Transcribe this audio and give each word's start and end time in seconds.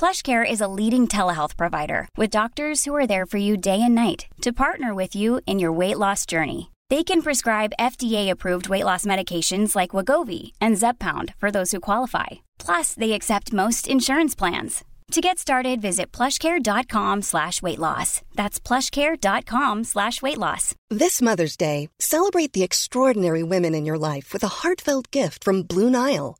PlushCare 0.00 0.50
is 0.50 0.62
a 0.62 0.72
leading 0.78 1.06
telehealth 1.06 1.58
provider 1.58 2.08
with 2.16 2.30
doctors 2.30 2.86
who 2.86 2.94
are 2.94 3.06
there 3.06 3.26
for 3.26 3.36
you 3.36 3.58
day 3.58 3.82
and 3.82 3.94
night 3.94 4.24
to 4.40 4.50
partner 4.50 4.94
with 4.94 5.14
you 5.14 5.42
in 5.44 5.58
your 5.58 5.72
weight 5.72 5.98
loss 5.98 6.24
journey. 6.24 6.70
They 6.88 7.04
can 7.04 7.20
prescribe 7.20 7.74
FDA-approved 7.78 8.70
weight 8.70 8.86
loss 8.86 9.04
medications 9.04 9.76
like 9.76 9.90
Wagovi 9.90 10.52
and 10.58 10.76
Zepbound 10.76 11.34
for 11.36 11.50
those 11.50 11.72
who 11.72 11.80
qualify. 11.80 12.28
Plus, 12.58 12.94
they 12.94 13.12
accept 13.12 13.52
most 13.52 13.86
insurance 13.88 14.34
plans. 14.34 14.84
To 15.10 15.20
get 15.20 15.38
started, 15.38 15.82
visit 15.82 16.12
plushcare.com 16.12 17.20
slash 17.20 17.60
weight 17.60 17.78
loss. 17.78 18.22
That's 18.36 18.58
plushcare.com 18.58 19.84
slash 19.84 20.22
weight 20.22 20.38
loss. 20.38 20.74
This 20.88 21.20
Mother's 21.20 21.58
Day, 21.58 21.90
celebrate 21.98 22.54
the 22.54 22.62
extraordinary 22.62 23.42
women 23.42 23.74
in 23.74 23.84
your 23.84 23.98
life 23.98 24.32
with 24.32 24.44
a 24.44 24.54
heartfelt 24.62 25.10
gift 25.10 25.44
from 25.44 25.64
Blue 25.64 25.90
Nile. 25.90 26.39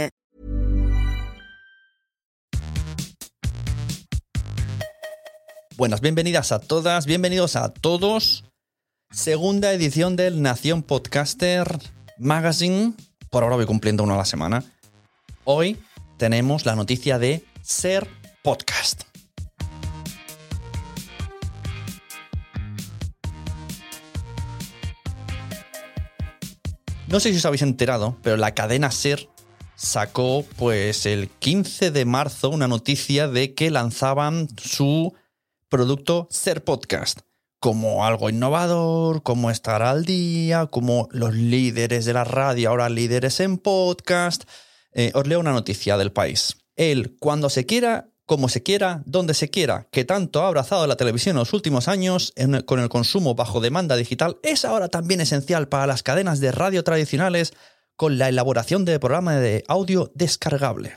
Buenas, 5.81 6.01
bienvenidas 6.01 6.51
a 6.51 6.59
todas, 6.59 7.07
bienvenidos 7.07 7.55
a 7.55 7.73
todos. 7.73 8.43
Segunda 9.09 9.73
edición 9.73 10.15
del 10.15 10.43
Nación 10.43 10.83
Podcaster 10.83 11.75
Magazine. 12.19 12.93
Por 13.31 13.41
ahora 13.41 13.55
voy 13.55 13.65
cumpliendo 13.65 14.03
uno 14.03 14.13
a 14.13 14.17
la 14.17 14.25
semana. 14.25 14.63
Hoy 15.43 15.79
tenemos 16.17 16.67
la 16.67 16.75
noticia 16.75 17.17
de 17.17 17.43
Ser 17.63 18.07
Podcast. 18.43 19.05
No 27.07 27.19
sé 27.19 27.31
si 27.31 27.37
os 27.37 27.45
habéis 27.47 27.63
enterado, 27.63 28.19
pero 28.21 28.37
la 28.37 28.53
cadena 28.53 28.91
Ser 28.91 29.29
sacó 29.75 30.45
pues 30.57 31.07
el 31.07 31.27
15 31.27 31.89
de 31.89 32.05
marzo 32.05 32.51
una 32.51 32.67
noticia 32.67 33.27
de 33.27 33.55
que 33.55 33.71
lanzaban 33.71 34.47
su 34.57 35.15
producto 35.71 36.27
Ser 36.29 36.65
Podcast 36.65 37.21
como 37.61 38.05
algo 38.05 38.29
innovador, 38.29 39.23
como 39.23 39.51
estar 39.51 39.83
al 39.83 40.03
día, 40.03 40.65
como 40.65 41.07
los 41.11 41.33
líderes 41.33 42.05
de 42.05 42.13
la 42.13 42.23
radio, 42.23 42.69
ahora 42.69 42.89
líderes 42.89 43.39
en 43.39 43.57
podcast. 43.57 44.43
Eh, 44.93 45.11
os 45.13 45.27
leo 45.27 45.39
una 45.39 45.53
noticia 45.53 45.95
del 45.95 46.11
país. 46.11 46.57
Él, 46.75 47.15
cuando 47.19 47.49
se 47.49 47.65
quiera, 47.65 48.09
como 48.25 48.49
se 48.49 48.63
quiera, 48.63 49.03
donde 49.05 49.33
se 49.33 49.49
quiera, 49.49 49.87
que 49.91 50.03
tanto 50.03 50.41
ha 50.41 50.47
abrazado 50.47 50.87
la 50.87 50.97
televisión 50.97 51.35
en 51.35 51.39
los 51.39 51.53
últimos 51.53 51.87
años 51.87 52.33
con 52.65 52.79
el 52.79 52.89
consumo 52.89 53.35
bajo 53.35 53.61
demanda 53.61 53.95
digital, 53.95 54.39
es 54.43 54.65
ahora 54.65 54.89
también 54.89 55.21
esencial 55.21 55.69
para 55.69 55.87
las 55.87 56.03
cadenas 56.03 56.39
de 56.39 56.51
radio 56.51 56.83
tradicionales 56.83 57.53
con 57.95 58.17
la 58.17 58.27
elaboración 58.27 58.83
de 58.83 58.99
programa 58.99 59.35
de 59.35 59.63
audio 59.67 60.11
descargable, 60.15 60.95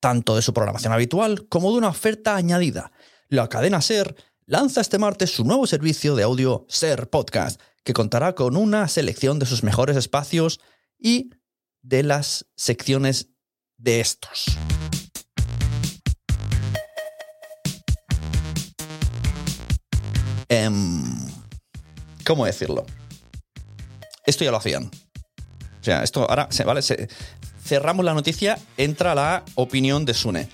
tanto 0.00 0.34
de 0.34 0.42
su 0.42 0.52
programación 0.54 0.94
habitual 0.94 1.46
como 1.48 1.70
de 1.70 1.78
una 1.78 1.88
oferta 1.88 2.34
añadida. 2.34 2.90
La 3.32 3.48
cadena 3.48 3.80
Ser 3.80 4.16
lanza 4.44 4.80
este 4.80 4.98
martes 4.98 5.30
su 5.30 5.44
nuevo 5.44 5.64
servicio 5.64 6.16
de 6.16 6.24
audio 6.24 6.66
Ser 6.68 7.08
Podcast, 7.08 7.60
que 7.84 7.92
contará 7.92 8.34
con 8.34 8.56
una 8.56 8.88
selección 8.88 9.38
de 9.38 9.46
sus 9.46 9.62
mejores 9.62 9.96
espacios 9.96 10.58
y 10.98 11.30
de 11.80 12.02
las 12.02 12.46
secciones 12.56 13.28
de 13.76 14.00
estos. 14.00 14.46
Em, 20.48 21.04
¿Cómo 22.26 22.46
decirlo? 22.46 22.84
Esto 24.26 24.42
ya 24.42 24.50
lo 24.50 24.56
hacían. 24.56 24.86
O 24.86 25.84
sea, 25.84 26.02
esto 26.02 26.28
ahora, 26.28 26.48
¿vale? 26.66 26.80
Cerramos 27.64 28.04
la 28.04 28.12
noticia, 28.12 28.58
entra 28.76 29.14
la 29.14 29.44
opinión 29.54 30.04
de 30.04 30.14
Sune. 30.14 30.48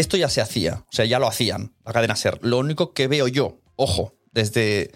Esto 0.00 0.16
ya 0.16 0.30
se 0.30 0.40
hacía, 0.40 0.86
o 0.88 0.92
sea, 0.92 1.04
ya 1.04 1.18
lo 1.18 1.28
hacían, 1.28 1.74
la 1.84 1.92
cadena 1.92 2.16
Ser. 2.16 2.38
Lo 2.40 2.56
único 2.56 2.94
que 2.94 3.06
veo 3.06 3.28
yo, 3.28 3.60
ojo, 3.76 4.14
desde, 4.32 4.92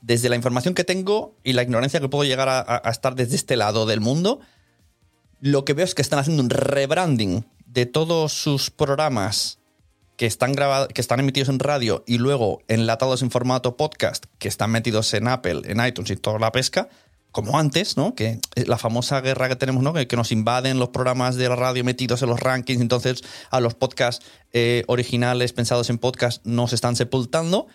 desde 0.00 0.28
la 0.28 0.36
información 0.36 0.74
que 0.74 0.84
tengo 0.84 1.36
y 1.42 1.54
la 1.54 1.64
ignorancia 1.64 1.98
que 1.98 2.08
puedo 2.08 2.22
llegar 2.22 2.48
a, 2.48 2.88
estar 2.88 3.16
desde 3.16 3.34
este 3.34 3.56
lado 3.56 3.84
del 3.84 4.00
mundo, 4.00 4.38
lo 5.40 5.64
que 5.64 5.72
veo 5.72 5.84
es 5.84 5.96
que 5.96 6.02
están 6.02 6.20
haciendo 6.20 6.40
un 6.40 6.50
rebranding 6.50 7.44
de 7.66 7.86
todos 7.86 8.32
sus 8.32 8.70
programas 8.70 9.58
que 10.16 10.26
están 10.26 10.52
grabados, 10.52 10.86
que 10.86 11.00
están 11.00 11.18
emitidos 11.18 11.48
en 11.48 11.58
radio 11.58 12.04
y 12.06 12.18
luego 12.18 12.62
enlatados 12.68 13.22
en 13.22 13.32
formato 13.32 13.76
podcast, 13.76 14.26
que 14.38 14.46
están 14.46 14.70
metidos 14.70 15.12
en 15.14 15.26
Apple, 15.26 15.62
en 15.64 15.84
iTunes 15.84 16.12
y 16.12 16.16
toda 16.16 16.38
la 16.38 16.52
pesca, 16.52 16.88
como 17.34 17.58
antes, 17.58 17.96
¿no? 17.96 18.14
Que 18.14 18.38
es 18.54 18.68
la 18.68 18.78
famosa 18.78 19.20
guerra 19.20 19.48
que 19.48 19.56
tenemos, 19.56 19.82
¿no? 19.82 19.92
Que, 19.92 20.06
nos 20.14 20.30
invaden 20.30 20.78
los 20.78 20.90
programas 20.90 21.34
de 21.34 21.48
la 21.48 21.56
radio 21.56 21.82
metidos 21.82 22.22
en 22.22 22.28
los 22.28 22.38
rankings, 22.38 22.80
entonces 22.80 23.22
a 23.50 23.58
los 23.58 23.74
podcasts 23.74 24.24
eh, 24.52 24.84
originales 24.86 25.52
pensados 25.52 25.90
en 25.90 25.98
podcast 25.98 26.46
no 26.46 26.68
se 26.68 26.76
están 26.76 26.94
sepultando, 26.94 27.66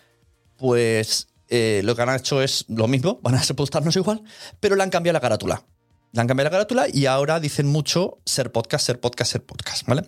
pues 0.55 1.27
eh, 1.49 1.81
lo 1.83 1.93
que 1.93 2.01
han 2.01 2.15
hecho 2.15 2.41
es 2.41 2.63
lo 2.69 2.87
mismo, 2.87 3.19
van 3.21 3.35
a 3.35 3.43
sepultarnos 3.43 3.97
igual, 3.97 4.23
pero 4.61 4.77
le 4.77 4.83
han 4.83 4.89
cambiado 4.89 5.15
la 5.15 5.19
carátula. 5.19 5.65
Le 6.13 6.21
han 6.21 6.27
cambiado 6.27 6.45
la 6.45 6.51
carátula 6.51 6.87
y 6.91 7.05
ahora 7.07 7.41
dicen 7.41 7.67
mucho 7.67 8.19
ser 8.25 8.53
podcast, 8.53 8.85
ser 8.85 9.01
podcast, 9.01 9.33
ser 9.33 9.43
podcast, 9.43 9.85
¿vale? 9.87 10.03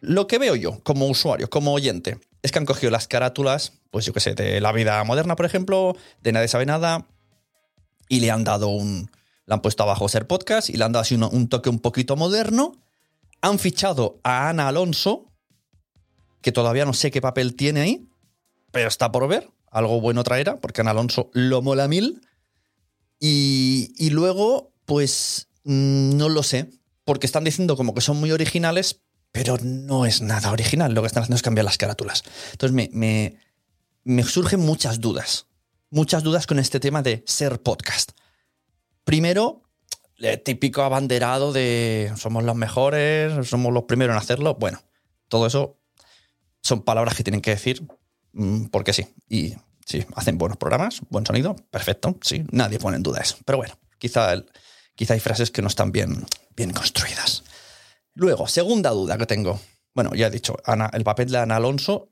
Lo 0.00 0.26
que 0.26 0.38
veo 0.38 0.56
yo 0.56 0.80
como 0.84 1.06
usuario, 1.06 1.50
como 1.50 1.74
oyente, 1.74 2.18
es 2.42 2.50
que 2.50 2.58
han 2.58 2.64
cogido 2.64 2.90
las 2.90 3.08
carátulas, 3.08 3.74
pues 3.90 4.06
yo 4.06 4.14
qué 4.14 4.20
sé, 4.20 4.34
de 4.34 4.58
la 4.62 4.72
vida 4.72 5.04
moderna, 5.04 5.36
por 5.36 5.44
ejemplo, 5.44 5.94
de 6.22 6.32
Nadie 6.32 6.48
sabe 6.48 6.64
nada, 6.64 7.06
y 8.08 8.20
le 8.20 8.30
han 8.30 8.44
dado 8.44 8.68
un. 8.68 9.10
Le 9.46 9.54
han 9.54 9.62
puesto 9.62 9.84
abajo 9.84 10.08
ser 10.08 10.26
podcast 10.26 10.70
y 10.70 10.74
le 10.74 10.84
han 10.84 10.92
dado 10.92 11.02
así 11.02 11.14
un, 11.14 11.48
toque 11.48 11.68
un 11.70 11.78
poquito 11.78 12.16
moderno. 12.16 12.72
Han 13.42 13.58
fichado 13.58 14.18
a 14.24 14.48
Ana 14.48 14.68
Alonso, 14.68 15.30
que 16.40 16.50
todavía 16.50 16.84
no 16.84 16.94
sé 16.94 17.10
qué 17.10 17.20
papel 17.20 17.54
tiene 17.54 17.80
ahí, 17.80 18.08
pero 18.72 18.88
está 18.88 19.12
por 19.12 19.28
ver. 19.28 19.50
Algo 19.70 20.00
bueno 20.00 20.24
traerá, 20.24 20.60
porque 20.60 20.80
Ana 20.80 20.90
Alonso 20.92 21.30
lo 21.32 21.62
mola 21.62 21.86
mil. 21.86 22.22
Y, 23.20 23.94
y 23.98 24.10
luego, 24.10 24.72
pues, 24.84 25.48
mm, 25.64 26.16
no 26.16 26.28
lo 26.28 26.42
sé. 26.42 26.70
porque 27.04 27.26
están 27.26 27.44
diciendo 27.44 27.76
como 27.76 27.94
que 27.94 28.00
son 28.00 28.16
muy 28.18 28.32
originales, 28.32 29.02
pero 29.30 29.58
no 29.62 30.06
es 30.06 30.22
nada 30.22 30.50
original. 30.50 30.92
Lo 30.92 31.02
que 31.02 31.06
están 31.06 31.22
haciendo 31.22 31.36
es 31.36 31.42
cambiar 31.42 31.64
las 31.64 31.78
carátulas. 31.78 32.24
Entonces 32.50 32.74
me, 32.74 32.90
me, 32.92 33.36
me 34.02 34.24
surgen 34.24 34.58
muchas 34.58 35.00
dudas. 35.00 35.46
Muchas 35.90 36.22
dudas 36.22 36.46
con 36.46 36.58
este 36.58 36.80
tema 36.80 37.02
de 37.02 37.22
ser 37.26 37.62
podcast. 37.62 38.12
Primero, 39.04 39.62
el 40.18 40.42
típico 40.42 40.82
abanderado 40.82 41.52
de 41.52 42.12
somos 42.16 42.44
los 42.44 42.56
mejores, 42.56 43.48
somos 43.48 43.72
los 43.72 43.84
primeros 43.84 44.14
en 44.14 44.18
hacerlo. 44.18 44.54
Bueno, 44.54 44.80
todo 45.28 45.46
eso 45.46 45.78
son 46.62 46.82
palabras 46.82 47.14
que 47.14 47.22
tienen 47.22 47.40
que 47.40 47.50
decir 47.50 47.86
mm, 48.32 48.66
porque 48.66 48.92
sí. 48.92 49.06
Y 49.28 49.54
sí, 49.86 50.04
hacen 50.16 50.38
buenos 50.38 50.58
programas, 50.58 51.00
buen 51.08 51.24
sonido, 51.24 51.54
perfecto, 51.70 52.18
sí, 52.20 52.44
nadie 52.50 52.78
pone 52.78 52.96
en 52.96 53.02
duda 53.02 53.20
eso. 53.20 53.36
Pero 53.44 53.58
bueno, 53.58 53.78
quizá, 53.98 54.34
quizá 54.94 55.14
hay 55.14 55.20
frases 55.20 55.50
que 55.50 55.62
no 55.62 55.68
están 55.68 55.92
bien, 55.92 56.26
bien 56.56 56.72
construidas. 56.72 57.44
Luego, 58.14 58.48
segunda 58.48 58.90
duda 58.90 59.16
que 59.18 59.26
tengo. 59.26 59.60
Bueno, 59.94 60.14
ya 60.14 60.26
he 60.26 60.30
dicho, 60.30 60.56
Ana, 60.64 60.90
el 60.92 61.04
papel 61.04 61.30
de 61.30 61.38
Ana 61.38 61.56
Alonso, 61.56 62.10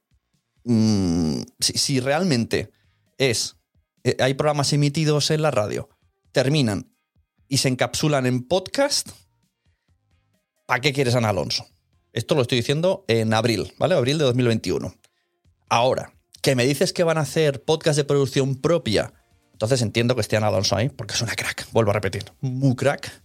mm, 0.64 1.40
si, 1.58 2.00
realmente 2.00 2.70
es, 3.18 3.56
eh, 4.04 4.16
hay 4.20 4.34
programas 4.34 4.72
emitidos 4.72 5.30
en 5.30 5.42
la 5.42 5.50
radio, 5.50 5.88
terminan 6.30 6.94
y 7.48 7.58
se 7.58 7.68
encapsulan 7.68 8.26
en 8.26 8.46
podcast, 8.46 9.08
¿para 10.66 10.80
qué 10.80 10.92
quieres 10.92 11.14
Ana 11.14 11.30
Alonso? 11.30 11.66
Esto 12.12 12.34
lo 12.34 12.42
estoy 12.42 12.58
diciendo 12.58 13.04
en 13.08 13.34
abril, 13.34 13.72
¿vale? 13.78 13.94
Abril 13.94 14.18
de 14.18 14.24
2021. 14.24 14.94
Ahora, 15.68 16.12
que 16.42 16.54
me 16.54 16.66
dices 16.66 16.92
que 16.92 17.02
van 17.02 17.18
a 17.18 17.22
hacer 17.22 17.64
podcast 17.64 17.96
de 17.96 18.04
producción 18.04 18.56
propia, 18.56 19.12
entonces 19.52 19.80
entiendo 19.80 20.14
que 20.14 20.20
esté 20.20 20.36
Ana 20.36 20.48
Alonso 20.48 20.76
ahí, 20.76 20.90
porque 20.90 21.14
es 21.14 21.22
una 21.22 21.34
crack, 21.34 21.66
vuelvo 21.72 21.90
a 21.90 21.94
repetir, 21.94 22.24
muy 22.40 22.76
crack. 22.76 23.22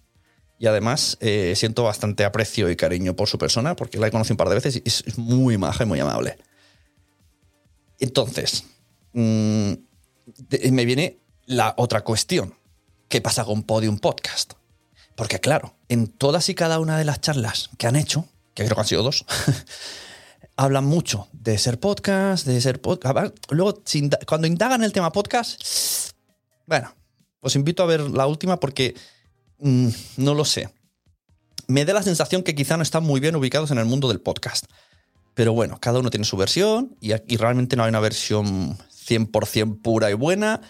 Y 0.57 0.67
además 0.67 1.17
eh, 1.21 1.53
siento 1.55 1.83
bastante 1.83 2.25
aprecio 2.25 2.69
y 2.69 2.75
cariño 2.75 3.15
por 3.15 3.27
su 3.27 3.37
persona, 3.37 3.75
porque 3.75 3.97
la 3.97 4.07
he 4.07 4.11
conocido 4.11 4.33
un 4.33 4.37
par 4.37 4.49
de 4.49 4.55
veces 4.55 4.75
y 4.77 4.83
es 4.85 5.17
muy 5.17 5.57
maja 5.57 5.83
y 5.83 5.87
muy 5.87 5.99
amable. 5.99 6.37
Entonces, 7.99 8.65
me 10.71 10.85
viene 10.85 11.19
la 11.45 11.73
otra 11.77 12.01
cuestión. 12.01 12.55
¿Qué 13.07 13.21
pasa 13.21 13.43
con 13.43 13.63
Podium 13.63 13.97
Podcast? 13.97 14.53
Porque 15.15 15.39
claro, 15.39 15.75
en 15.89 16.07
todas 16.07 16.47
y 16.49 16.55
cada 16.55 16.79
una 16.79 16.97
de 16.97 17.05
las 17.05 17.21
charlas 17.21 17.69
que 17.77 17.87
han 17.87 17.95
hecho, 17.95 18.27
que 18.53 18.63
creo 18.63 18.75
que 18.75 18.81
han 18.81 18.87
sido 18.87 19.03
dos, 19.03 19.25
hablan 20.55 20.85
mucho 20.85 21.27
de 21.33 21.57
ser 21.57 21.79
podcast, 21.79 22.45
de 22.45 22.61
ser 22.61 22.81
podcast. 22.81 23.35
Luego, 23.49 23.81
cuando 24.27 24.47
indagan 24.47 24.83
el 24.83 24.93
tema 24.93 25.11
podcast, 25.11 26.11
bueno, 26.65 26.93
os 27.41 27.55
invito 27.55 27.81
a 27.83 27.85
ver 27.85 28.01
la 28.01 28.27
última 28.27 28.59
porque 28.59 28.95
mm, 29.59 29.89
no 30.17 30.35
lo 30.35 30.45
sé. 30.45 30.69
Me 31.67 31.85
da 31.85 31.93
la 31.93 32.03
sensación 32.03 32.43
que 32.43 32.55
quizá 32.55 32.77
no 32.77 32.83
están 32.83 33.03
muy 33.03 33.19
bien 33.19 33.35
ubicados 33.35 33.71
en 33.71 33.77
el 33.77 33.85
mundo 33.85 34.07
del 34.07 34.21
podcast. 34.21 34.65
Pero 35.33 35.53
bueno, 35.53 35.79
cada 35.79 35.99
uno 35.99 36.09
tiene 36.09 36.25
su 36.25 36.35
versión 36.35 36.97
y 36.99 37.13
aquí 37.13 37.37
realmente 37.37 37.75
no 37.75 37.83
hay 37.83 37.89
una 37.89 37.99
versión 37.99 38.77
100% 39.09 39.81
pura 39.81 40.11
y 40.11 40.13
buena, 40.13 40.61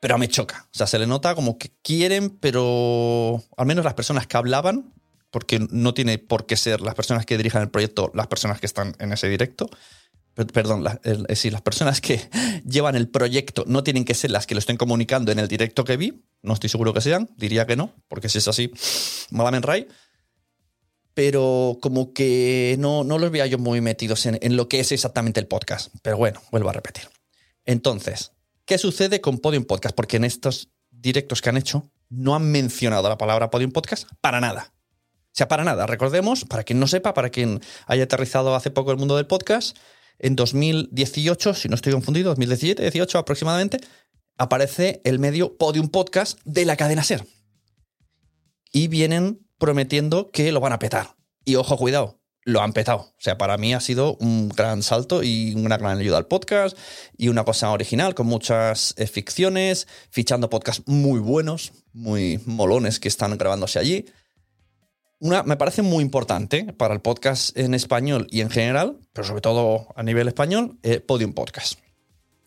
pero 0.00 0.18
me 0.18 0.28
choca. 0.28 0.66
O 0.72 0.76
sea, 0.76 0.86
se 0.86 0.98
le 0.98 1.06
nota 1.06 1.34
como 1.34 1.56
que 1.56 1.70
quieren, 1.82 2.30
pero 2.30 3.42
al 3.56 3.66
menos 3.66 3.84
las 3.84 3.94
personas 3.94 4.26
que 4.26 4.36
hablaban 4.36 4.92
porque 5.34 5.58
no 5.70 5.94
tiene 5.94 6.18
por 6.18 6.46
qué 6.46 6.56
ser 6.56 6.80
las 6.80 6.94
personas 6.94 7.26
que 7.26 7.36
dirijan 7.36 7.60
el 7.62 7.68
proyecto 7.68 8.12
las 8.14 8.28
personas 8.28 8.60
que 8.60 8.66
están 8.66 8.94
en 9.00 9.12
ese 9.12 9.28
directo. 9.28 9.68
Perdón, 10.52 10.84
es 11.02 11.22
decir, 11.24 11.52
las 11.52 11.62
personas 11.62 12.00
que 12.00 12.20
llevan 12.68 12.94
el 12.94 13.08
proyecto 13.08 13.64
no 13.66 13.82
tienen 13.82 14.04
que 14.04 14.14
ser 14.14 14.30
las 14.30 14.46
que 14.46 14.54
lo 14.54 14.60
estén 14.60 14.76
comunicando 14.76 15.32
en 15.32 15.40
el 15.40 15.48
directo 15.48 15.84
que 15.84 15.96
vi. 15.96 16.22
No 16.42 16.52
estoy 16.54 16.70
seguro 16.70 16.94
que 16.94 17.00
sean, 17.00 17.30
diría 17.36 17.66
que 17.66 17.74
no, 17.74 17.92
porque 18.06 18.28
si 18.28 18.38
es 18.38 18.46
así, 18.46 18.70
malamen 19.30 19.62
ray. 19.62 19.88
Pero 21.14 21.78
como 21.80 22.12
que 22.12 22.76
no, 22.78 23.02
no 23.02 23.18
los 23.18 23.32
veía 23.32 23.46
yo 23.46 23.58
muy 23.58 23.80
metidos 23.80 24.26
en 24.26 24.56
lo 24.56 24.68
que 24.68 24.78
es 24.78 24.92
exactamente 24.92 25.40
el 25.40 25.48
podcast. 25.48 25.92
Pero 26.02 26.16
bueno, 26.16 26.42
vuelvo 26.52 26.68
a 26.68 26.74
repetir. 26.74 27.13
Entonces, 27.64 28.32
¿qué 28.64 28.78
sucede 28.78 29.20
con 29.20 29.38
Podium 29.38 29.64
Podcast? 29.64 29.94
Porque 29.94 30.16
en 30.16 30.24
estos 30.24 30.70
directos 30.90 31.40
que 31.42 31.48
han 31.48 31.56
hecho 31.56 31.90
no 32.08 32.34
han 32.34 32.50
mencionado 32.50 33.08
la 33.08 33.18
palabra 33.18 33.50
Podium 33.50 33.72
Podcast 33.72 34.08
para 34.20 34.40
nada. 34.40 34.72
O 35.34 35.36
sea, 35.36 35.48
para 35.48 35.64
nada. 35.64 35.86
Recordemos, 35.86 36.44
para 36.44 36.62
quien 36.62 36.78
no 36.78 36.86
sepa, 36.86 37.12
para 37.12 37.30
quien 37.30 37.60
haya 37.86 38.04
aterrizado 38.04 38.54
hace 38.54 38.70
poco 38.70 38.92
el 38.92 38.98
mundo 38.98 39.16
del 39.16 39.26
podcast, 39.26 39.76
en 40.18 40.36
2018, 40.36 41.54
si 41.54 41.68
no 41.68 41.74
estoy 41.74 41.92
confundido, 41.92 42.30
2017, 42.30 42.82
18 42.82 43.18
aproximadamente, 43.18 43.78
aparece 44.38 45.00
el 45.04 45.18
medio 45.18 45.56
Podium 45.56 45.88
Podcast 45.88 46.38
de 46.44 46.64
la 46.64 46.76
cadena 46.76 47.02
Ser. 47.02 47.26
Y 48.72 48.88
vienen 48.88 49.44
prometiendo 49.58 50.30
que 50.30 50.52
lo 50.52 50.60
van 50.60 50.72
a 50.72 50.78
petar. 50.78 51.16
Y 51.44 51.56
ojo, 51.56 51.76
cuidado, 51.76 52.20
lo 52.44 52.60
han 52.60 52.72
petado. 52.72 52.98
O 52.98 53.14
sea, 53.18 53.38
para 53.38 53.56
mí 53.56 53.74
ha 53.74 53.80
sido 53.80 54.16
un 54.16 54.48
gran 54.48 54.82
salto 54.82 55.22
y 55.22 55.54
una 55.54 55.76
gran 55.76 55.98
ayuda 55.98 56.18
al 56.18 56.26
podcast 56.26 56.76
y 57.16 57.28
una 57.28 57.44
cosa 57.44 57.70
original 57.70 58.14
con 58.14 58.26
muchas 58.26 58.94
eh, 58.96 59.06
ficciones, 59.06 59.88
fichando 60.10 60.50
podcasts 60.50 60.82
muy 60.86 61.20
buenos, 61.20 61.72
muy 61.92 62.40
molones 62.46 63.00
que 63.00 63.08
están 63.08 63.36
grabándose 63.36 63.78
allí 63.78 64.06
una, 65.24 65.42
me 65.42 65.56
parece 65.56 65.80
muy 65.80 66.02
importante 66.02 66.72
para 66.76 66.92
el 66.92 67.00
podcast 67.00 67.56
en 67.56 67.72
español 67.72 68.26
y 68.30 68.42
en 68.42 68.50
general, 68.50 68.98
pero 69.14 69.26
sobre 69.26 69.40
todo 69.40 69.88
a 69.96 70.02
nivel 70.02 70.28
español, 70.28 70.78
eh, 70.82 71.00
Podium 71.00 71.32
Podcast. 71.32 71.78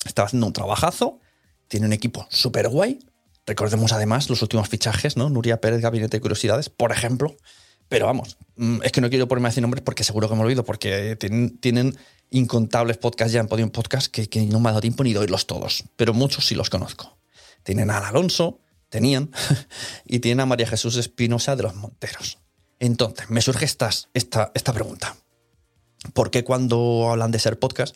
Está 0.05 0.23
haciendo 0.23 0.45
un 0.45 0.53
trabajazo, 0.53 1.19
tiene 1.67 1.87
un 1.87 1.93
equipo 1.93 2.27
súper 2.29 2.69
guay. 2.69 2.99
Recordemos 3.47 3.93
además 3.93 4.29
los 4.29 4.43
últimos 4.43 4.69
fichajes, 4.69 5.17
¿no? 5.17 5.29
Nuria 5.29 5.59
Pérez, 5.59 5.81
Gabinete 5.81 6.17
de 6.17 6.21
Curiosidades, 6.21 6.69
por 6.69 6.91
ejemplo. 6.91 7.35
Pero 7.89 8.05
vamos, 8.05 8.37
mm, 8.57 8.79
es 8.83 8.91
que 8.91 9.01
no 9.01 9.09
quiero 9.09 9.27
ponerme 9.27 9.47
a 9.47 9.51
decir 9.51 9.61
nombres 9.61 9.83
porque 9.83 10.03
seguro 10.03 10.27
que 10.27 10.35
me 10.35 10.41
olvido, 10.41 10.63
porque 10.65 11.15
tienen, 11.59 11.97
incontables 12.29 12.97
podcasts 12.97 13.31
ya 13.31 13.39
en 13.39 13.47
Podium 13.47 13.69
Podcast 13.69 14.07
que, 14.07 14.27
que, 14.27 14.45
no 14.45 14.59
me 14.59 14.67
ha 14.67 14.71
dado 14.73 14.81
tiempo 14.81 15.03
ni 15.05 15.13
de 15.13 15.19
oírlos 15.19 15.47
todos, 15.47 15.85
pero 15.95 16.13
muchos 16.13 16.45
sí 16.45 16.55
los 16.55 16.69
conozco. 16.69 17.17
Tienen 17.63 17.89
a 17.89 17.99
Alonso, 17.99 18.59
tenían, 18.89 19.31
y 20.05 20.19
tienen 20.19 20.41
a 20.41 20.45
María 20.45 20.67
Jesús 20.67 20.97
Espinosa 20.97 21.55
de 21.55 21.63
los 21.63 21.75
Monteros. 21.75 22.39
Entonces, 22.79 23.29
me 23.29 23.41
surge 23.41 23.65
esta, 23.65 23.91
esta 24.13 24.73
pregunta. 24.73 25.15
¿Por 26.13 26.29
qué 26.29 26.43
cuando 26.43 27.09
hablan 27.09 27.31
de 27.31 27.39
ser 27.39 27.57
podcast, 27.59 27.95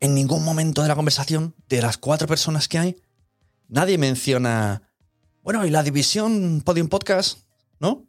en 0.00 0.14
ningún 0.14 0.44
momento 0.44 0.82
de 0.82 0.88
la 0.88 0.94
conversación, 0.94 1.54
de 1.68 1.82
las 1.82 1.96
cuatro 1.96 2.28
personas 2.28 2.68
que 2.68 2.78
hay, 2.78 2.96
nadie 3.68 3.98
menciona, 3.98 4.82
bueno, 5.42 5.64
y 5.64 5.70
la 5.70 5.82
división 5.82 6.62
Podium 6.64 6.88
Podcast, 6.88 7.38
¿no? 7.80 8.04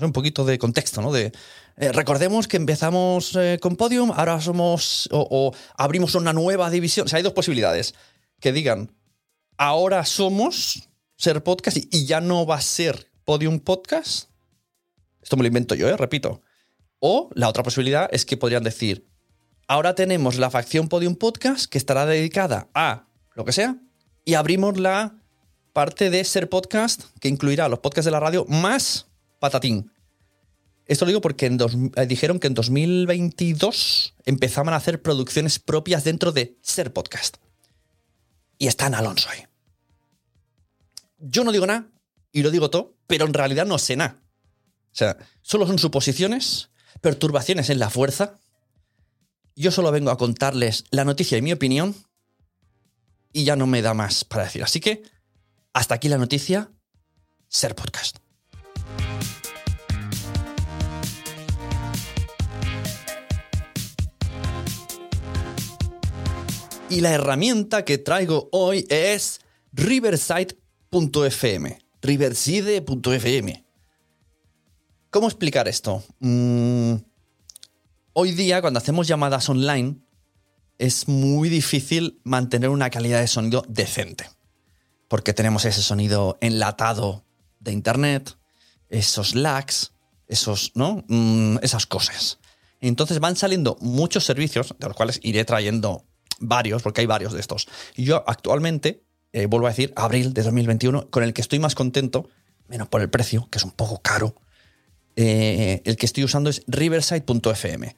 Un 0.00 0.12
poquito 0.12 0.44
de 0.44 0.58
contexto, 0.58 1.02
¿no? 1.02 1.14
Eh, 1.16 1.32
recordemos 1.76 2.48
que 2.48 2.56
empezamos 2.56 3.36
eh, 3.36 3.58
con 3.60 3.76
Podium, 3.76 4.12
ahora 4.12 4.40
somos, 4.40 5.08
o, 5.12 5.26
o, 5.30 5.54
abrimos 5.76 6.14
una 6.14 6.32
nueva 6.32 6.70
división. 6.70 7.06
O 7.06 7.08
sea, 7.08 7.18
hay 7.18 7.22
dos 7.22 7.32
posibilidades. 7.32 7.94
Que 8.40 8.52
digan, 8.52 8.92
ahora 9.56 10.04
somos 10.04 10.88
ser 11.16 11.42
podcast 11.42 11.76
y 11.76 12.06
ya 12.06 12.20
no 12.20 12.46
va 12.46 12.56
a 12.56 12.60
ser 12.60 13.10
Podium 13.24 13.60
Podcast, 13.60 14.28
esto 15.22 15.36
me 15.36 15.42
lo 15.42 15.48
invento 15.48 15.74
yo, 15.74 15.88
¿eh? 15.88 15.96
repito. 15.96 16.42
O 16.98 17.30
la 17.34 17.48
otra 17.48 17.62
posibilidad 17.62 18.08
es 18.12 18.26
que 18.26 18.36
podrían 18.36 18.62
decir, 18.62 19.08
ahora 19.66 19.94
tenemos 19.94 20.36
la 20.36 20.50
facción 20.50 20.88
Podium 20.88 21.16
Podcast 21.16 21.64
que 21.66 21.78
estará 21.78 22.04
dedicada 22.04 22.68
a 22.74 23.06
lo 23.34 23.44
que 23.44 23.52
sea 23.52 23.78
y 24.24 24.34
abrimos 24.34 24.78
la 24.78 25.16
parte 25.72 26.10
de 26.10 26.22
ser 26.24 26.48
podcast 26.48 27.02
que 27.20 27.28
incluirá 27.28 27.68
los 27.68 27.78
podcasts 27.80 28.04
de 28.04 28.10
la 28.10 28.20
radio 28.20 28.44
más 28.48 29.06
patatín. 29.44 29.92
Esto 30.86 31.04
lo 31.04 31.10
digo 31.10 31.20
porque 31.20 31.44
en 31.44 31.58
eh, 31.96 32.06
dijeron 32.06 32.40
que 32.40 32.46
en 32.46 32.54
2022 32.54 34.14
empezaban 34.24 34.72
a 34.72 34.78
hacer 34.78 35.02
producciones 35.02 35.58
propias 35.58 36.02
dentro 36.02 36.32
de 36.32 36.56
ser 36.62 36.94
podcast. 36.94 37.36
Y 38.56 38.68
está 38.68 38.86
en 38.86 38.94
Alonso 38.94 39.28
ahí. 39.28 39.44
Yo 41.18 41.44
no 41.44 41.52
digo 41.52 41.66
nada 41.66 41.90
y 42.32 42.42
lo 42.42 42.50
digo 42.50 42.70
todo, 42.70 42.96
pero 43.06 43.26
en 43.26 43.34
realidad 43.34 43.66
no 43.66 43.76
sé 43.76 43.96
nada. 43.96 44.22
O 44.92 44.96
sea, 44.96 45.18
solo 45.42 45.66
son 45.66 45.78
suposiciones, 45.78 46.70
perturbaciones 47.02 47.68
en 47.68 47.78
la 47.78 47.90
fuerza. 47.90 48.38
Yo 49.56 49.70
solo 49.70 49.92
vengo 49.92 50.10
a 50.10 50.16
contarles 50.16 50.84
la 50.90 51.04
noticia 51.04 51.36
y 51.36 51.42
mi 51.42 51.52
opinión 51.52 51.94
y 53.30 53.44
ya 53.44 53.56
no 53.56 53.66
me 53.66 53.82
da 53.82 53.92
más 53.92 54.24
para 54.24 54.44
decir. 54.44 54.62
Así 54.62 54.80
que, 54.80 55.02
hasta 55.74 55.96
aquí 55.96 56.08
la 56.08 56.16
noticia, 56.16 56.70
ser 57.48 57.74
podcast. 57.74 58.23
Y 66.94 67.00
la 67.00 67.10
herramienta 67.10 67.84
que 67.84 67.98
traigo 67.98 68.48
hoy 68.52 68.86
es 68.88 69.40
riverside.fm. 69.72 71.78
Riverside.fm. 72.00 73.64
¿Cómo 75.10 75.26
explicar 75.26 75.66
esto? 75.66 76.04
Mm, 76.20 76.94
hoy 78.12 78.30
día, 78.30 78.60
cuando 78.60 78.78
hacemos 78.78 79.08
llamadas 79.08 79.48
online, 79.48 79.96
es 80.78 81.08
muy 81.08 81.48
difícil 81.48 82.20
mantener 82.22 82.70
una 82.70 82.90
calidad 82.90 83.18
de 83.18 83.26
sonido 83.26 83.64
decente. 83.66 84.30
Porque 85.08 85.32
tenemos 85.32 85.64
ese 85.64 85.82
sonido 85.82 86.38
enlatado 86.40 87.24
de 87.58 87.72
internet, 87.72 88.38
esos 88.88 89.34
lags, 89.34 89.94
esos, 90.28 90.70
¿no? 90.76 91.04
Mm, 91.08 91.56
esas 91.60 91.86
cosas. 91.86 92.38
Entonces 92.80 93.18
van 93.18 93.34
saliendo 93.34 93.76
muchos 93.80 94.24
servicios, 94.24 94.76
de 94.78 94.86
los 94.86 94.96
cuales 94.96 95.18
iré 95.24 95.44
trayendo 95.44 96.04
varios, 96.40 96.82
porque 96.82 97.00
hay 97.00 97.06
varios 97.06 97.32
de 97.32 97.40
estos. 97.40 97.68
Y 97.96 98.04
yo 98.04 98.24
actualmente, 98.26 99.02
eh, 99.32 99.46
vuelvo 99.46 99.66
a 99.66 99.70
decir, 99.70 99.92
abril 99.96 100.32
de 100.32 100.42
2021, 100.42 101.10
con 101.10 101.22
el 101.22 101.32
que 101.32 101.40
estoy 101.40 101.58
más 101.58 101.74
contento, 101.74 102.28
menos 102.68 102.88
por 102.88 103.00
el 103.00 103.10
precio, 103.10 103.48
que 103.50 103.58
es 103.58 103.64
un 103.64 103.72
poco 103.72 104.00
caro, 104.00 104.34
eh, 105.16 105.82
el 105.84 105.96
que 105.96 106.06
estoy 106.06 106.24
usando 106.24 106.50
es 106.50 106.62
riverside.fm. 106.66 107.96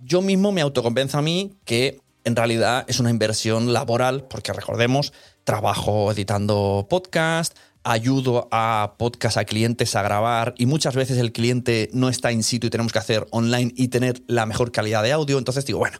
Yo 0.00 0.22
mismo 0.22 0.52
me 0.52 0.60
autoconvenzo 0.60 1.18
a 1.18 1.22
mí 1.22 1.54
que 1.64 2.00
en 2.24 2.34
realidad 2.34 2.84
es 2.88 2.98
una 2.98 3.10
inversión 3.10 3.72
laboral, 3.72 4.24
porque 4.28 4.52
recordemos, 4.52 5.12
trabajo 5.44 6.10
editando 6.10 6.86
podcast, 6.90 7.56
ayudo 7.84 8.48
a 8.50 8.94
podcast 8.98 9.36
a 9.36 9.44
clientes 9.44 9.94
a 9.94 10.02
grabar 10.02 10.54
y 10.58 10.66
muchas 10.66 10.96
veces 10.96 11.18
el 11.18 11.32
cliente 11.32 11.88
no 11.92 12.08
está 12.08 12.32
in 12.32 12.42
situ 12.42 12.66
y 12.66 12.70
tenemos 12.70 12.92
que 12.92 12.98
hacer 12.98 13.28
online 13.30 13.72
y 13.76 13.88
tener 13.88 14.22
la 14.26 14.44
mejor 14.44 14.72
calidad 14.72 15.04
de 15.04 15.12
audio. 15.12 15.38
Entonces 15.38 15.64
digo, 15.66 15.78
bueno, 15.78 15.98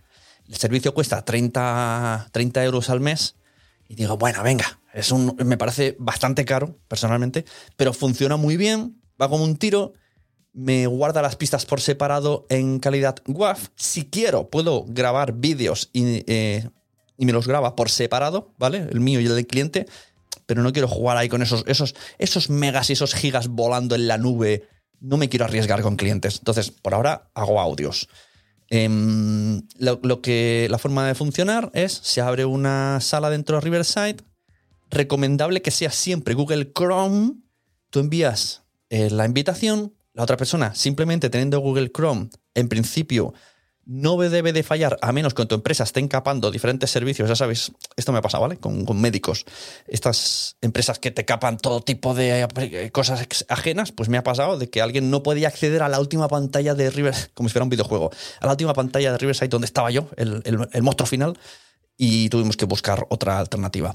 el 0.49 0.57
servicio 0.57 0.95
cuesta 0.95 1.25
30, 1.25 2.29
30 2.33 2.65
euros 2.65 2.91
al 2.91 3.00
mes 3.00 3.37
y 3.88 3.95
digo, 3.95 4.17
bueno, 4.17 4.43
venga, 4.43 4.81
es 4.93 5.12
un, 5.12 5.37
me 5.45 5.57
parece 5.57 5.97
bastante 5.99 6.45
caro 6.45 6.79
personalmente, 6.88 7.45
pero 7.76 7.93
funciona 7.93 8.37
muy 8.37 8.57
bien, 8.57 9.00
va 9.21 9.29
como 9.29 9.45
un 9.45 9.57
tiro, 9.57 9.95
me 10.53 10.87
guarda 10.87 11.23
las 11.23 11.37
pistas 11.37 11.67
por 11.67 11.81
separado 11.81 12.47
en 12.49 12.81
calidad 12.81 13.17
WAV. 13.26 13.59
Si 13.76 14.07
quiero, 14.07 14.49
puedo 14.49 14.85
grabar 14.88 15.33
vídeos 15.35 15.91
y, 15.93 16.25
eh, 16.26 16.69
y 17.19 17.26
me 17.26 17.33
los 17.33 17.47
graba 17.47 17.76
por 17.76 17.91
separado, 17.91 18.55
¿vale? 18.59 18.87
El 18.91 19.00
mío 19.00 19.21
y 19.21 19.26
el 19.26 19.35
del 19.35 19.47
cliente 19.47 19.87
pero 20.47 20.62
no 20.62 20.73
quiero 20.73 20.88
jugar 20.88 21.17
ahí 21.17 21.29
con 21.29 21.43
esos, 21.43 21.65
esos, 21.67 21.95
esos 22.19 22.49
megas 22.49 22.88
y 22.88 22.95
esos 22.95 23.15
gigas 23.15 23.49
volando 23.49 23.95
en 23.97 24.07
la 24.07 24.17
nube. 24.17 24.69
No 25.00 25.17
me 25.17 25.29
quiero 25.29 25.45
arriesgar 25.45 25.83
con 25.83 25.97
clientes. 25.97 26.38
Entonces, 26.38 26.71
por 26.71 26.95
ahora 26.95 27.29
hago 27.35 27.61
audios. 27.61 28.09
Em, 28.68 29.62
lo, 29.78 30.20
que 30.20 30.66
la 30.70 30.78
forma 30.78 31.06
de 31.06 31.14
funcionar 31.14 31.70
es 31.73 31.92
se 31.92 32.20
abre 32.20 32.44
una 32.44 33.00
sala 33.00 33.30
dentro 33.30 33.56
de 33.56 33.61
Riverside. 33.62 34.16
Recomendable 34.90 35.62
que 35.62 35.70
sea 35.70 35.90
siempre 35.90 36.35
Google 36.35 36.73
Chrome. 36.73 37.35
Tú 37.90 38.00
envías 38.00 38.64
eh, 38.90 39.11
la 39.11 39.25
invitación, 39.25 39.94
la 40.12 40.23
otra 40.23 40.37
persona 40.37 40.75
simplemente 40.75 41.30
teniendo 41.30 41.61
Google 41.61 41.90
Chrome, 41.92 42.30
en 42.54 42.68
principio 42.68 43.35
no 43.87 44.19
debe 44.19 44.52
de 44.52 44.64
fallar, 44.64 44.99
a 45.00 45.12
menos 45.12 45.33
que 45.33 45.47
tu 45.47 45.55
empresa 45.55 45.85
esté 45.85 46.00
encapando 46.00 46.50
diferentes 46.50 46.90
servicios. 46.90 47.28
Ya 47.28 47.37
sabéis, 47.37 47.71
esto 47.97 48.12
me 48.12 48.21
pasa, 48.21 48.38
¿vale? 48.38 48.57
Con, 48.57 48.85
médicos. 49.00 49.45
Estas 49.87 50.57
empresas 50.61 50.99
que 50.99 51.12
te 51.12 51.25
capan 51.25 51.57
todo 51.57 51.81
tipo 51.81 52.12
de 52.12 52.43
eh, 52.43 52.90
cosas 52.90 53.45
ajenas, 53.49 53.93
pues 53.93 54.09
me 54.09 54.19
ha 54.19 54.25
pasado 54.25 54.59
de 54.59 54.69
que 54.69 54.83
alguien 54.83 55.09
no 55.09 55.23
podía 55.23 55.47
acceder 55.49 55.83
a 55.83 55.88
la 55.88 56.00
última 56.00 56.26
pantalla 56.26 56.75
de 56.75 56.90
Riverside, 56.90 57.31
como 57.35 57.49
si 57.49 57.52
fuera 57.52 57.62
un 57.62 57.71
videojuego, 57.71 58.11
a 58.40 58.47
la 58.47 58.52
última 58.52 58.75
pantalla 58.75 59.12
de 59.12 59.19
Riverside 59.19 59.49
donde 59.49 59.66
estaba 59.66 59.93
yo, 59.93 60.09
el, 60.16 60.43
el 60.45 60.83
monstruo 60.83 61.07
final, 61.07 61.38
y 61.97 62.28
tuvimos 62.28 62.57
que 62.57 62.64
buscar 62.64 63.07
otra 63.09 63.38
alternativa. 63.38 63.95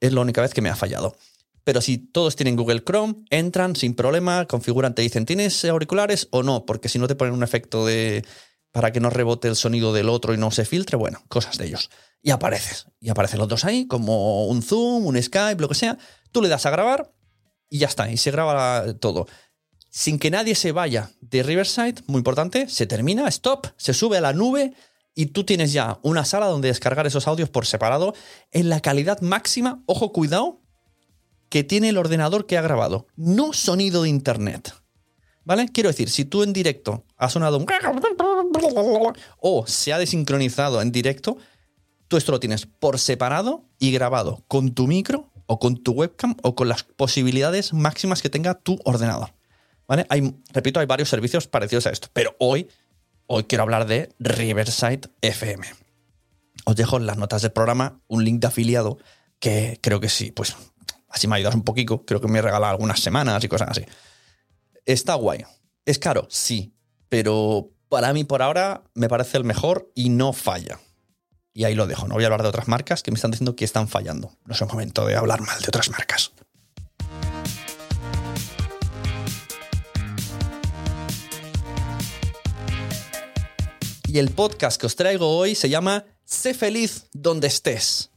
Es 0.00 0.12
la 0.12 0.20
única 0.20 0.40
vez 0.40 0.54
que 0.54 0.62
me 0.62 0.70
ha 0.70 0.76
fallado. 0.76 1.16
Pero 1.64 1.80
si 1.80 1.98
todos 1.98 2.36
tienen 2.36 2.56
Google 2.56 2.82
Chrome, 2.84 3.24
entran 3.30 3.76
sin 3.76 3.94
problema, 3.94 4.46
configuran, 4.46 4.94
te 4.94 5.02
dicen, 5.02 5.26
¿tienes 5.26 5.64
auriculares 5.64 6.28
o 6.30 6.42
no? 6.42 6.64
Porque 6.64 6.88
si 6.88 6.98
no 6.98 7.06
te 7.06 7.14
ponen 7.14 7.34
un 7.34 7.42
efecto 7.42 7.86
de 7.86 8.24
para 8.72 8.90
que 8.90 9.00
no 9.00 9.10
rebote 9.10 9.48
el 9.48 9.56
sonido 9.56 9.92
del 9.92 10.08
otro 10.08 10.34
y 10.34 10.38
no 10.38 10.50
se 10.50 10.64
filtre, 10.64 10.96
bueno, 10.96 11.22
cosas 11.28 11.58
de 11.58 11.66
ellos. 11.66 11.90
Y 12.22 12.30
apareces, 12.30 12.86
y 13.00 13.10
aparecen 13.10 13.38
los 13.38 13.48
dos 13.48 13.64
ahí, 13.64 13.86
como 13.86 14.46
un 14.46 14.62
Zoom, 14.62 15.06
un 15.06 15.22
Skype, 15.22 15.60
lo 15.60 15.68
que 15.68 15.74
sea. 15.74 15.98
Tú 16.32 16.40
le 16.40 16.48
das 16.48 16.66
a 16.66 16.70
grabar 16.70 17.12
y 17.68 17.78
ya 17.78 17.86
está, 17.86 18.10
y 18.10 18.16
se 18.16 18.30
graba 18.30 18.94
todo. 18.94 19.26
Sin 19.90 20.18
que 20.18 20.30
nadie 20.30 20.54
se 20.54 20.72
vaya 20.72 21.10
de 21.20 21.42
Riverside, 21.42 22.02
muy 22.06 22.18
importante, 22.18 22.68
se 22.68 22.86
termina, 22.86 23.28
stop, 23.28 23.66
se 23.76 23.92
sube 23.92 24.16
a 24.16 24.22
la 24.22 24.32
nube 24.32 24.72
y 25.14 25.26
tú 25.26 25.44
tienes 25.44 25.72
ya 25.72 25.98
una 26.02 26.24
sala 26.24 26.46
donde 26.46 26.68
descargar 26.68 27.06
esos 27.06 27.28
audios 27.28 27.50
por 27.50 27.66
separado 27.66 28.14
en 28.50 28.70
la 28.70 28.80
calidad 28.80 29.20
máxima, 29.20 29.82
ojo, 29.86 30.12
cuidado, 30.12 30.60
que 31.50 31.64
tiene 31.64 31.90
el 31.90 31.98
ordenador 31.98 32.46
que 32.46 32.56
ha 32.56 32.62
grabado, 32.62 33.06
no 33.16 33.52
sonido 33.52 34.04
de 34.04 34.08
internet. 34.08 34.72
¿Vale? 35.44 35.68
Quiero 35.68 35.90
decir, 35.90 36.08
si 36.08 36.24
tú 36.24 36.42
en 36.42 36.52
directo 36.52 37.04
has 37.16 37.32
sonado 37.32 37.58
un... 37.58 37.66
o 39.38 39.66
se 39.66 39.92
ha 39.92 39.98
desincronizado 39.98 40.80
en 40.82 40.92
directo, 40.92 41.38
tú 42.08 42.16
esto 42.16 42.32
lo 42.32 42.40
tienes 42.40 42.66
por 42.66 42.98
separado 42.98 43.64
y 43.78 43.92
grabado 43.92 44.44
con 44.48 44.74
tu 44.74 44.86
micro 44.86 45.30
o 45.46 45.58
con 45.58 45.82
tu 45.82 45.92
webcam 45.92 46.36
o 46.42 46.54
con 46.54 46.68
las 46.68 46.82
posibilidades 46.82 47.72
máximas 47.72 48.22
que 48.22 48.30
tenga 48.30 48.54
tu 48.54 48.78
ordenador. 48.84 49.34
¿Vale? 49.86 50.06
Hay, 50.08 50.34
repito, 50.52 50.80
hay 50.80 50.86
varios 50.86 51.08
servicios 51.08 51.46
parecidos 51.46 51.86
a 51.86 51.90
esto, 51.90 52.08
pero 52.12 52.36
hoy, 52.38 52.68
hoy 53.26 53.44
quiero 53.44 53.62
hablar 53.62 53.86
de 53.86 54.10
Riverside 54.18 55.10
FM. 55.20 55.66
Os 56.64 56.76
dejo 56.76 56.96
en 56.96 57.06
las 57.06 57.18
notas 57.18 57.42
del 57.42 57.52
programa 57.52 58.00
un 58.08 58.24
link 58.24 58.40
de 58.40 58.46
afiliado 58.46 58.98
que 59.38 59.78
creo 59.82 60.00
que 60.00 60.08
sí, 60.08 60.30
pues 60.30 60.54
así 61.08 61.26
me 61.26 61.36
ayudas 61.36 61.54
un 61.54 61.62
poquito, 61.62 62.04
creo 62.04 62.20
que 62.20 62.28
me 62.28 62.40
regala 62.40 62.70
algunas 62.70 63.00
semanas 63.00 63.42
y 63.44 63.48
cosas 63.48 63.70
así. 63.70 63.84
Está 64.84 65.14
guay. 65.14 65.44
Es 65.84 65.98
caro, 65.98 66.26
sí, 66.30 66.72
pero 67.08 67.70
para 67.92 68.14
mí 68.14 68.24
por 68.24 68.40
ahora 68.40 68.84
me 68.94 69.06
parece 69.10 69.36
el 69.36 69.44
mejor 69.44 69.92
y 69.94 70.08
no 70.08 70.32
falla. 70.32 70.80
Y 71.52 71.64
ahí 71.64 71.74
lo 71.74 71.86
dejo. 71.86 72.08
No 72.08 72.14
voy 72.14 72.24
a 72.24 72.26
hablar 72.28 72.40
de 72.40 72.48
otras 72.48 72.66
marcas 72.66 73.02
que 73.02 73.10
me 73.10 73.16
están 73.16 73.32
diciendo 73.32 73.54
que 73.54 73.66
están 73.66 73.86
fallando. 73.86 74.32
No 74.46 74.54
es 74.54 74.60
el 74.62 74.68
momento 74.68 75.04
de 75.04 75.14
hablar 75.14 75.42
mal 75.42 75.60
de 75.60 75.68
otras 75.68 75.90
marcas. 75.90 76.32
Y 84.08 84.18
el 84.18 84.30
podcast 84.30 84.80
que 84.80 84.86
os 84.86 84.96
traigo 84.96 85.36
hoy 85.36 85.54
se 85.54 85.68
llama 85.68 86.06
Sé 86.24 86.54
feliz 86.54 87.08
donde 87.12 87.48
estés. 87.48 88.08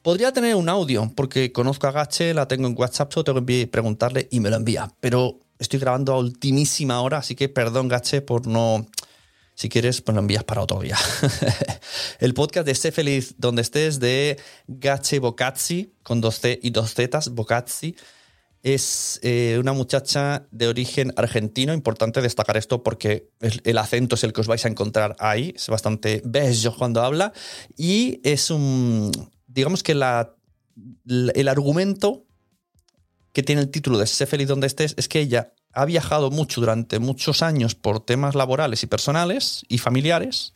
Podría 0.00 0.32
tener 0.32 0.54
un 0.54 0.70
audio, 0.70 1.12
porque 1.14 1.52
conozco 1.52 1.86
a 1.86 1.92
Gache, 1.92 2.32
la 2.32 2.48
tengo 2.48 2.66
en 2.66 2.74
WhatsApp, 2.74 3.12
solo 3.12 3.24
tengo 3.24 3.44
que 3.44 3.66
preguntarle 3.66 4.28
y 4.30 4.40
me 4.40 4.48
lo 4.48 4.56
envía. 4.56 4.90
Pero 5.00 5.40
estoy 5.58 5.78
grabando 5.78 6.14
a 6.14 6.18
ultimísima 6.18 7.02
hora, 7.02 7.18
así 7.18 7.34
que 7.34 7.50
perdón, 7.50 7.88
Gache, 7.88 8.22
por 8.22 8.46
no. 8.46 8.86
Si 9.60 9.68
quieres, 9.68 10.00
pues 10.00 10.14
lo 10.14 10.22
envías 10.22 10.42
para 10.42 10.62
otro 10.62 10.80
día. 10.80 10.96
el 12.18 12.32
podcast 12.32 12.66
de 12.66 12.74
Sé 12.74 12.92
Feliz 12.92 13.34
donde 13.36 13.60
estés 13.60 14.00
de 14.00 14.40
Gache 14.66 15.18
Bocazzi, 15.18 15.92
con 16.02 16.22
dos 16.22 16.40
C 16.40 16.58
y 16.62 16.70
dos 16.70 16.94
Z, 16.94 17.20
Bocazzi. 17.32 17.94
Es 18.62 19.20
eh, 19.22 19.58
una 19.60 19.74
muchacha 19.74 20.46
de 20.50 20.66
origen 20.66 21.12
argentino. 21.14 21.74
Importante 21.74 22.22
destacar 22.22 22.56
esto 22.56 22.82
porque 22.82 23.28
el 23.38 23.76
acento 23.76 24.14
es 24.14 24.24
el 24.24 24.32
que 24.32 24.40
os 24.40 24.46
vais 24.46 24.64
a 24.64 24.68
encontrar 24.68 25.14
ahí. 25.18 25.52
Es 25.54 25.68
bastante 25.68 26.22
bello 26.24 26.74
cuando 26.74 27.02
habla. 27.02 27.34
Y 27.76 28.18
es 28.24 28.50
un. 28.50 29.12
Digamos 29.46 29.82
que 29.82 29.94
la, 29.94 30.36
el 31.06 31.48
argumento 31.48 32.24
que 33.34 33.42
tiene 33.42 33.60
el 33.60 33.70
título 33.70 33.98
de 33.98 34.06
Sé 34.06 34.24
feliz 34.24 34.48
donde 34.48 34.68
estés 34.68 34.94
es 34.96 35.06
que 35.06 35.20
ella 35.20 35.52
ha 35.72 35.84
viajado 35.84 36.30
mucho 36.30 36.60
durante 36.60 36.98
muchos 36.98 37.42
años 37.42 37.74
por 37.74 38.00
temas 38.00 38.34
laborales 38.34 38.82
y 38.82 38.86
personales 38.86 39.64
y 39.68 39.78
familiares. 39.78 40.52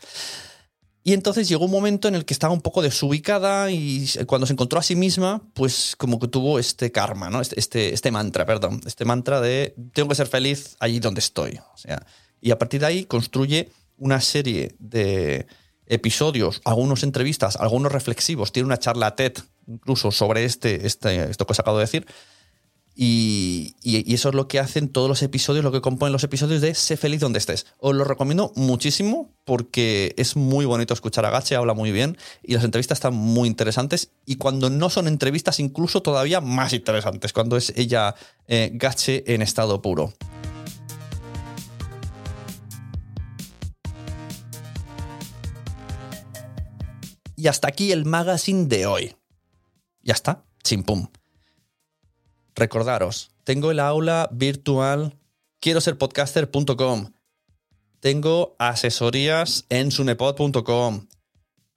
Y 1.06 1.12
entonces 1.12 1.48
llegó 1.48 1.66
un 1.66 1.70
momento 1.70 2.08
en 2.08 2.14
el 2.14 2.24
que 2.24 2.32
estaba 2.32 2.54
un 2.54 2.62
poco 2.62 2.80
desubicada 2.80 3.70
y 3.70 4.08
cuando 4.26 4.46
se 4.46 4.54
encontró 4.54 4.78
a 4.78 4.82
sí 4.82 4.96
misma, 4.96 5.42
pues 5.52 5.96
como 5.98 6.18
que 6.18 6.28
tuvo 6.28 6.58
este 6.58 6.90
karma, 6.92 7.28
¿no? 7.28 7.42
Este, 7.42 7.60
este, 7.60 7.92
este 7.92 8.10
mantra, 8.10 8.46
perdón, 8.46 8.80
este 8.86 9.04
mantra 9.04 9.42
de 9.42 9.74
tengo 9.92 10.08
que 10.08 10.14
ser 10.14 10.26
feliz 10.26 10.76
allí 10.80 11.00
donde 11.00 11.20
estoy. 11.20 11.60
O 11.74 11.76
sea, 11.76 12.06
y 12.40 12.50
a 12.52 12.58
partir 12.58 12.80
de 12.80 12.86
ahí 12.86 13.04
construye 13.04 13.70
una 13.98 14.20
serie 14.22 14.74
de 14.78 15.46
episodios, 15.86 16.62
algunos 16.64 17.02
entrevistas, 17.02 17.56
algunos 17.56 17.92
reflexivos, 17.92 18.52
tiene 18.52 18.66
una 18.66 18.78
charla 18.78 19.14
TED 19.14 19.34
incluso 19.66 20.10
sobre 20.10 20.44
este, 20.44 20.86
este, 20.86 21.30
esto 21.30 21.46
que 21.46 21.52
os 21.52 21.60
acabo 21.60 21.78
de 21.78 21.84
decir, 21.84 22.06
y, 22.94 23.23
eso 23.84 24.30
es 24.30 24.34
lo 24.34 24.48
que 24.48 24.58
hacen 24.58 24.88
todos 24.88 25.08
los 25.08 25.22
episodios, 25.22 25.62
lo 25.62 25.70
que 25.72 25.82
componen 25.82 26.12
los 26.12 26.24
episodios 26.24 26.62
de 26.62 26.74
Sé 26.74 26.96
feliz 26.96 27.20
donde 27.20 27.38
estés. 27.38 27.66
Os 27.78 27.94
lo 27.94 28.04
recomiendo 28.04 28.52
muchísimo 28.56 29.30
porque 29.44 30.14
es 30.16 30.36
muy 30.36 30.64
bonito 30.64 30.94
escuchar 30.94 31.26
a 31.26 31.30
Gache, 31.30 31.54
habla 31.54 31.74
muy 31.74 31.92
bien 31.92 32.16
y 32.42 32.54
las 32.54 32.64
entrevistas 32.64 32.96
están 32.96 33.14
muy 33.14 33.48
interesantes. 33.48 34.10
Y 34.24 34.36
cuando 34.36 34.70
no 34.70 34.88
son 34.88 35.06
entrevistas, 35.06 35.60
incluso 35.60 36.02
todavía 36.02 36.40
más 36.40 36.72
interesantes, 36.72 37.32
cuando 37.32 37.56
es 37.56 37.74
ella 37.76 38.14
eh, 38.48 38.70
Gache 38.72 39.22
en 39.34 39.42
estado 39.42 39.82
puro. 39.82 40.14
Y 47.36 47.48
hasta 47.48 47.68
aquí 47.68 47.92
el 47.92 48.06
magazine 48.06 48.66
de 48.66 48.86
hoy. 48.86 49.16
Ya 50.02 50.14
está, 50.14 50.44
pum 50.86 51.08
Recordaros, 52.54 53.33
tengo 53.44 53.70
el 53.70 53.80
aula 53.80 54.28
virtual 54.32 55.16
quiero 55.60 55.80
ser 55.80 55.96
podcaster.com. 55.96 57.12
Tengo 58.00 58.54
asesorías 58.58 59.64
en 59.70 59.90
sunepod.com. 59.90 61.06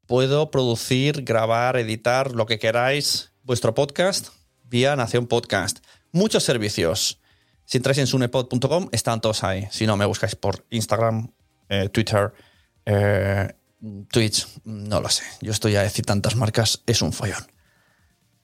Puedo 0.05 0.51
producir, 0.51 1.23
grabar, 1.23 1.77
editar 1.77 2.33
lo 2.33 2.45
que 2.45 2.59
queráis 2.59 3.31
vuestro 3.43 3.73
podcast 3.73 4.29
vía 4.63 4.97
Nación 4.97 5.27
Podcast. 5.27 5.79
Muchos 6.11 6.43
servicios. 6.43 7.21
Si 7.63 7.77
entráis 7.77 7.97
en 7.99 8.07
sunepod.com, 8.07 8.89
están 8.91 9.21
todos 9.21 9.45
ahí. 9.45 9.67
Si 9.71 9.87
no, 9.87 9.95
me 9.95 10.05
buscáis 10.05 10.35
por 10.35 10.65
Instagram, 10.69 11.31
eh, 11.69 11.87
Twitter, 11.87 12.33
eh, 12.85 13.53
Twitch, 14.11 14.47
no 14.65 14.99
lo 14.99 15.07
sé. 15.09 15.23
Yo 15.39 15.51
estoy 15.51 15.77
a 15.77 15.81
decir 15.83 16.05
tantas 16.05 16.35
marcas, 16.35 16.83
es 16.85 17.01
un 17.01 17.13
follón. 17.13 17.56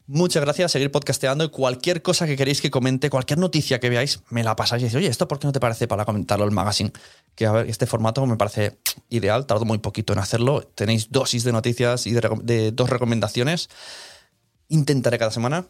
Muchas 0.06 0.44
gracias, 0.44 0.72
seguir 0.72 0.92
podcasteando 0.92 1.46
y 1.46 1.50
cualquier 1.50 2.02
cosa 2.02 2.26
que 2.26 2.36
queréis 2.36 2.60
que 2.60 2.70
comente, 2.70 3.10
cualquier 3.10 3.40
noticia 3.40 3.80
que 3.80 3.90
veáis, 3.90 4.20
me 4.30 4.44
la 4.44 4.54
pasáis 4.56 4.82
y 4.82 4.86
decís, 4.86 4.98
oye, 4.98 5.08
¿esto 5.08 5.30
por 5.30 5.40
qué 5.40 5.48
no 5.48 5.54
te 5.54 5.62
parece 5.62 5.88
para 5.88 6.04
comentarlo 6.04 6.44
el 6.44 6.52
magazine? 6.52 6.92
Que 7.36 7.46
a 7.46 7.54
ver, 7.54 7.70
este 7.70 7.86
formato 7.86 8.26
me 8.26 8.36
parece 8.36 8.78
ideal, 9.10 9.46
tardo 9.46 9.64
muy 9.64 9.78
poquito 9.78 10.12
en 10.12 10.20
hacerlo. 10.20 10.62
Tenéis 10.76 11.10
dosis 11.10 11.46
de 11.46 11.54
noticias 11.54 12.06
y 12.06 12.12
de, 12.12 12.72
dos 12.74 12.90
recomendaciones. 12.90 13.70
Intentaré 14.68 15.18
cada 15.18 15.32
semana. 15.32 15.66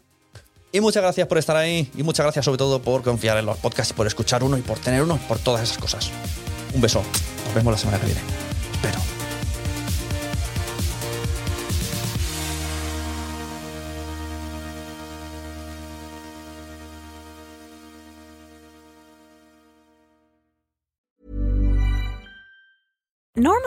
Y 0.72 0.80
muchas 0.80 1.04
gracias 1.04 1.28
por 1.28 1.38
estar 1.38 1.56
ahí 1.56 1.88
y 1.96 2.02
muchas 2.02 2.24
gracias 2.24 2.44
sobre 2.44 2.58
todo 2.58 2.82
por 2.82 3.02
confiar 3.02 3.38
en 3.38 3.46
los 3.46 3.58
podcasts, 3.58 3.92
por 3.92 4.08
escuchar 4.08 4.42
uno 4.42 4.58
y 4.58 4.62
por 4.62 4.80
tener 4.80 5.02
uno, 5.02 5.20
por 5.28 5.38
todas 5.38 5.62
esas 5.62 5.78
cosas. 5.78 6.10
Un 6.74 6.80
beso. 6.80 7.04
Nos 7.44 7.54
vemos 7.54 7.72
la 7.72 7.78
semana 7.78 8.00
que 8.00 8.06
viene. 8.06 8.20
Pero... 8.82 9.13